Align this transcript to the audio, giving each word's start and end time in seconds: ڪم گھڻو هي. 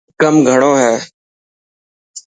ڪم 0.21 0.35
گھڻو 0.47 0.71
هي. 0.81 0.93